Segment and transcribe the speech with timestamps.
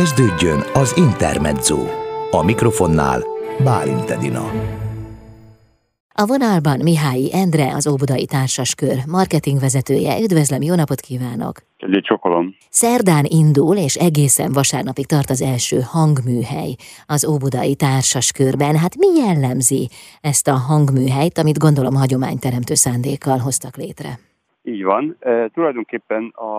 [0.00, 1.80] Kezdődjön az Intermezzo.
[2.30, 3.20] A mikrofonnál
[3.64, 4.44] Bálint Edina.
[6.22, 10.12] A vonalban Mihályi Endre, az Óbudai Társaskör marketingvezetője.
[10.26, 11.54] Üdvözlöm, jó napot kívánok!
[11.76, 12.44] Egy csokolom.
[12.82, 16.72] Szerdán indul, és egészen vasárnapig tart az első hangműhely
[17.14, 18.74] az Óbudai Társaskörben.
[18.82, 19.82] Hát mi jellemzi
[20.30, 24.10] ezt a hangműhelyt, amit gondolom hagyományteremtő szándékkal hoztak létre?
[24.62, 25.16] Így van.
[25.20, 26.52] E, tulajdonképpen a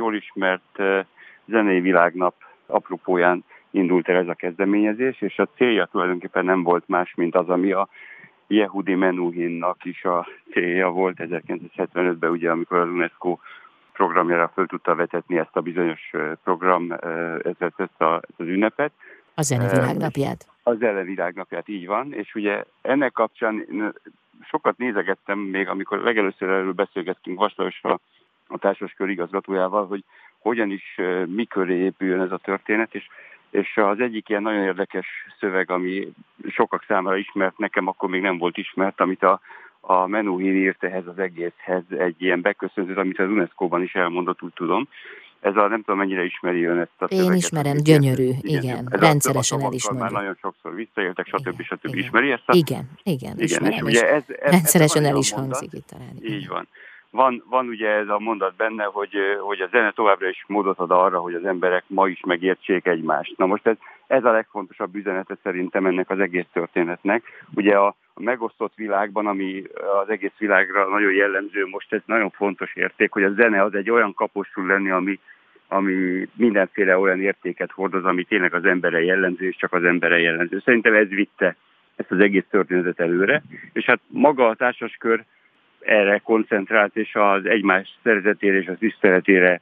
[0.00, 1.06] jól ismert e,
[1.46, 2.34] zenei világnap
[2.66, 7.48] apropóján indult el ez a kezdeményezés, és a célja tulajdonképpen nem volt más, mint az,
[7.48, 7.88] ami a
[8.46, 13.38] Yehudi Menuhinnak is a célja volt 1975-ben, ugye, amikor az UNESCO
[13.92, 16.10] programjára föl tudta vetetni ezt a bizonyos
[16.44, 16.92] program,
[17.42, 18.92] ezt, ezt, a, ezt az ünnepet.
[19.34, 20.46] A zene világnapját.
[20.62, 23.66] A zene világnapját, így van, és ugye ennek kapcsán
[24.44, 28.00] sokat nézegettem még, amikor legelőször erről beszélgettünk Vaslajosra,
[28.48, 30.04] a társaskör igazgatójával, hogy
[30.46, 33.06] hogyan is, mikor épüljön ez a történet, és
[33.50, 35.06] és az egyik ilyen nagyon érdekes
[35.40, 36.12] szöveg, ami
[36.48, 39.40] sokak számára ismert, nekem akkor még nem volt ismert, amit a,
[39.80, 44.52] a Menuhin írt ehhez az egészhez egy ilyen beköszöntőt, amit az UNESCO-ban is elmondott, úgy
[44.52, 44.88] tudom.
[45.40, 48.88] Ez a, nem tudom, mennyire ismeri ön ezt a Én szöveget, ismerem, gyönyörű, igen, igen.
[48.90, 49.98] Ez rendszeresen elismeri.
[49.98, 51.46] Már nagyon sokszor visszaéltek, stb.
[51.46, 51.84] Igen, stb.
[51.84, 51.98] Igen.
[51.98, 52.54] Ismeri ezt a...
[52.54, 56.16] Igen, igen, igen ismerem, és ugye ez, ez, rendszeresen ez el is hangzik itt talán.
[56.22, 56.68] Így van
[57.16, 60.90] van, van ugye ez a mondat benne, hogy, hogy a zene továbbra is módot ad
[60.90, 63.34] arra, hogy az emberek ma is megértsék egymást.
[63.36, 63.76] Na most ez,
[64.06, 67.22] ez a legfontosabb üzenete szerintem ennek az egész történetnek.
[67.54, 69.62] Ugye a, a megosztott világban, ami
[70.02, 73.90] az egész világra nagyon jellemző, most ez nagyon fontos érték, hogy a zene az egy
[73.90, 75.18] olyan kapos tud lenni, ami,
[75.68, 80.62] ami mindenféle olyan értéket hordoz, ami tényleg az embere jellemző, és csak az embere jellemző.
[80.64, 81.56] Szerintem ez vitte
[81.96, 83.42] ezt az egész történetet előre,
[83.72, 85.24] és hát maga a társaskör
[85.86, 89.60] erre koncentrált, és az egymás szerzetére és az tiszteletére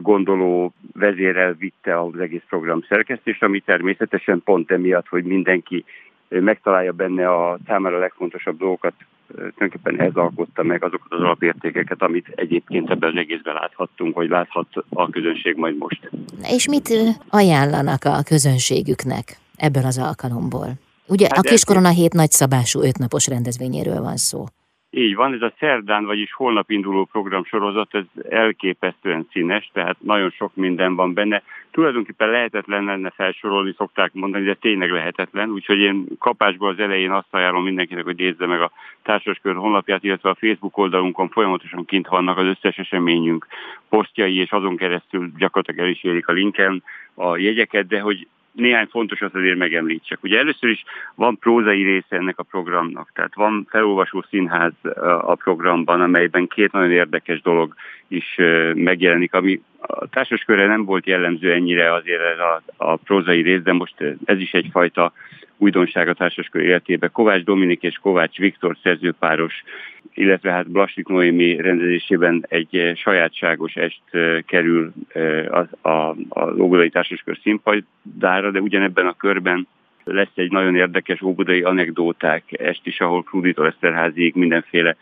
[0.00, 5.84] gondoló vezérel vitte az egész program szerkesztést, ami természetesen pont emiatt, hogy mindenki
[6.28, 8.92] megtalálja benne a számára legfontosabb dolgokat,
[9.26, 14.66] tulajdonképpen ez alkotta meg azokat az alapértékeket, amit egyébként ebben az egészben láthattunk, hogy láthat
[14.88, 16.10] a közönség majd most.
[16.42, 16.88] És mit
[17.28, 20.68] ajánlanak a közönségüknek ebből az alkalomból?
[21.06, 24.44] Ugye hát a Kiskorona hét nagyszabású ötnapos rendezvényéről van szó.
[24.90, 30.54] Így van, ez a szerdán, vagyis holnap induló programsorozat, ez elképesztően színes, tehát nagyon sok
[30.54, 31.42] minden van benne.
[31.70, 37.26] Tulajdonképpen lehetetlen lenne felsorolni, szokták mondani, de tényleg lehetetlen, úgyhogy én kapásból az elején azt
[37.30, 38.70] ajánlom mindenkinek, hogy nézze meg a
[39.02, 43.46] társaskör honlapját, illetve a Facebook oldalunkon folyamatosan kint vannak az összes eseményünk
[43.88, 46.82] posztjai, és azon keresztül gyakorlatilag el is érik a linken
[47.14, 48.26] a jegyeket, de hogy
[48.56, 50.22] néhány fontosat azért megemlítsek.
[50.22, 50.84] Ugye először is
[51.14, 54.72] van prózai része ennek a programnak, tehát van felolvasó színház
[55.20, 57.74] a programban, amelyben két nagyon érdekes dolog
[58.08, 58.36] is
[58.74, 63.72] megjelenik, ami a társaskörre nem volt jellemző ennyire azért ez a, a prózai rész, de
[63.72, 63.94] most
[64.24, 65.12] ez is egyfajta
[65.56, 67.10] újdonság a társaskör életében.
[67.12, 69.62] Kovács Dominik és Kovács Viktor szerzőpáros,
[70.14, 74.02] illetve hát Blasik Noémi rendezésében egy sajátságos est
[74.46, 74.92] kerül
[75.48, 75.90] az, a,
[76.28, 79.66] a Óbudai Társaskör színpadára, de ugyanebben a körben
[80.04, 84.96] lesz egy nagyon érdekes óbudai anekdóták est is, ahol Kruditól Eszterháziig mindenféle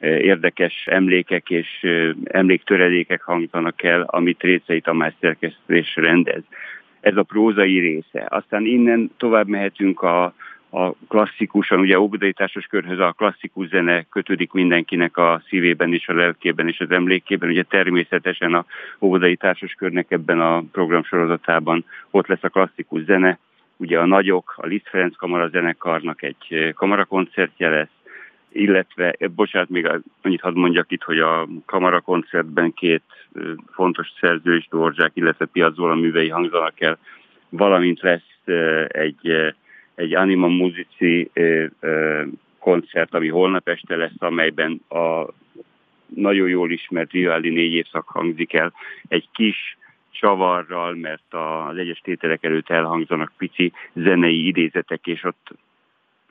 [0.00, 1.86] érdekes emlékek és
[2.24, 6.42] emléktöredékek hangzanak el, amit Récei Tamás szerkesztés rendez
[7.00, 8.26] ez a prózai része.
[8.28, 10.34] Aztán innen tovább mehetünk a,
[10.70, 16.14] a klasszikusan, ugye Óbudai Társas Körhöz a klasszikus zene kötődik mindenkinek a szívében és a
[16.14, 17.48] lelkében és az emlékében.
[17.48, 18.64] Ugye természetesen a
[19.00, 23.38] Óbudai Társas Körnek ebben a programsorozatában ott lesz a klasszikus zene,
[23.76, 27.99] ugye a nagyok, a Liszt Ferenc Kamara zenekarnak egy kamarakoncertje lesz,
[28.52, 29.88] illetve, eh, bocsánat, még
[30.22, 33.02] annyit hadd mondjak itt, hogy a Kamara koncertben két
[33.34, 36.98] eh, fontos szerző is, Dorzsák, illetve Piazzola művei hangzanak el,
[37.48, 39.54] valamint lesz eh, egy,
[39.94, 41.30] egy Anima Musici
[42.58, 45.26] koncert, ami holnap este lesz, amelyben a
[46.14, 48.72] nagyon jól ismert Vivaldi négy évszak hangzik el,
[49.08, 49.78] egy kis
[50.10, 51.34] csavarral, mert
[51.68, 55.50] az egyes tételek előtt elhangzanak pici zenei idézetek, és ott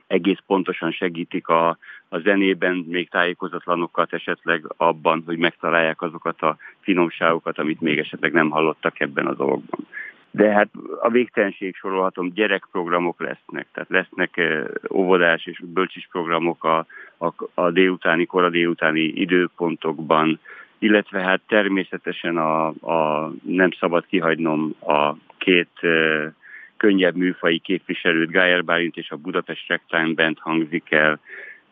[0.10, 1.78] egész pontosan segítik a,
[2.10, 8.50] a zenében még tájékozatlanokat esetleg abban, hogy megtalálják azokat a finomságokat, amit még esetleg nem
[8.50, 9.88] hallottak ebben a dologban.
[10.32, 10.70] De hát
[11.02, 16.86] a végtelenség sorolhatom, gyerekprogramok lesznek, tehát lesznek eh, óvodás és bölcsis programok a,
[17.18, 20.40] a, a délutáni, kora délutáni időpontokban,
[20.80, 26.32] illetve hát természetesen a, a nem szabad kihagynom a két eh,
[26.80, 31.20] könnyebb műfai képviselőt, Gájer Bálint és a Budapest Ragtime Band hangzik el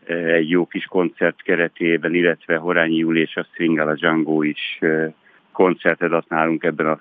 [0.06, 5.14] eh, egy jó kis koncert keretében, illetve Horányi Júli és a Stringala Django is eh,
[5.52, 7.00] koncertet adnálunk ebben a,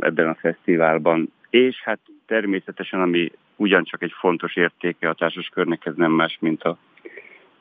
[0.00, 1.32] ebben a fesztiválban.
[1.50, 6.78] És hát természetesen, ami ugyancsak egy fontos értéke a társaskörnek, ez nem más, mint a,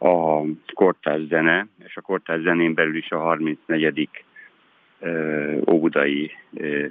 [0.07, 0.43] a
[0.73, 4.09] kortárs zene, és a kortárs zenén belül is a 34.
[5.71, 6.31] óbudai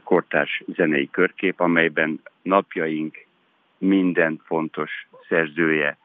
[0.04, 3.26] kortárs zenei körkép, amelyben napjaink
[3.78, 5.98] minden fontos szerzője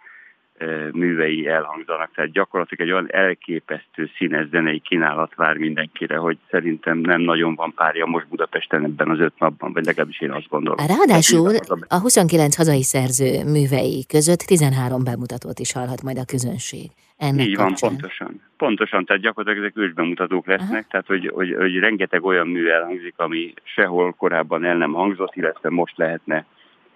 [0.91, 2.11] művei elhangzanak.
[2.15, 7.73] Tehát gyakorlatilag egy olyan elképesztő színes zenei kínálat vár mindenkire, hogy szerintem nem nagyon van
[7.75, 10.85] párja most Budapesten ebben az öt napban, vagy legalábbis én azt gondolom.
[10.87, 11.55] Ráadásul
[11.87, 16.89] a 29 hazai szerző művei között 13 bemutatót is hallhat majd a közönség.
[17.17, 17.77] Ennek Így kapcsán.
[17.79, 18.41] van, pontosan.
[18.57, 20.87] Pontosan, tehát gyakorlatilag ezek ősbemutatók lesznek, Aha.
[20.89, 25.69] tehát hogy, hogy, hogy rengeteg olyan mű elhangzik, ami sehol korábban el nem hangzott, illetve
[25.69, 26.45] most lehetne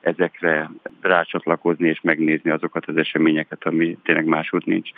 [0.07, 0.69] ezekre
[1.01, 4.89] rácsatlakozni és megnézni azokat az eseményeket, ami tényleg máshogy nincs.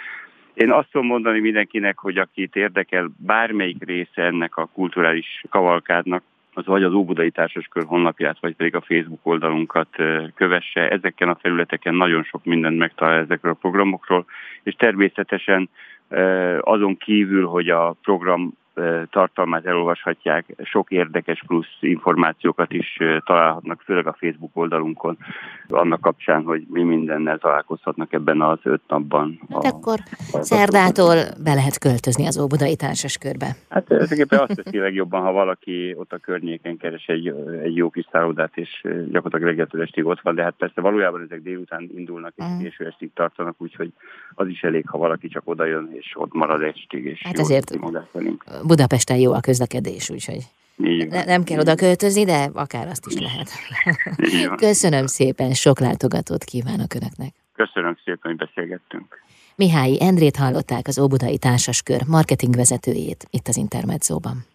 [0.54, 6.24] Én azt tudom mondani mindenkinek, hogy akit érdekel bármelyik része ennek a kulturális kavalkádnak,
[6.54, 9.96] az vagy az Óbudai Társaskör honlapját, vagy pedig a Facebook oldalunkat
[10.36, 10.90] kövesse.
[10.90, 14.26] Ezeken a felületeken nagyon sok mindent megtalál ezekről a programokról,
[14.64, 15.70] és természetesen
[16.60, 18.54] azon kívül, hogy a program
[19.12, 25.18] tartalmát elolvashatják, sok érdekes plusz információkat is találhatnak, főleg a Facebook oldalunkon,
[25.68, 29.40] annak kapcsán, hogy mi mindennel találkozhatnak ebben az öt napban.
[29.50, 30.00] Hát a, akkor
[30.31, 33.56] a, szerdától be lehet költözni az Óbudai Társaskörbe.
[33.70, 37.28] Hát ezeket azt teszi legjobban, ha valaki ott a környéken keres egy,
[37.64, 41.42] egy jó kis szállodát, és gyakorlatilag reggeltől estig ott van, de hát persze valójában ezek
[41.42, 42.60] délután indulnak, és mm.
[42.60, 43.94] késő estig tartanak, úgyhogy
[44.34, 47.78] az is elég, ha valaki csak oda jön, és ott marad estig, és hát azért
[48.69, 50.42] Budapesten jó a közlekedés, úgyhogy
[51.10, 53.50] ne, nem kell oda költözni, de akár azt is lehet.
[54.68, 57.33] Köszönöm szépen, sok látogatót kívánok Önöknek.
[57.54, 59.21] Köszönöm szépen, hogy beszélgettünk.
[59.56, 64.45] Mihályi Endrét hallották az Óbudai Társaskör marketingvezetőjét itt az Intermedzóban.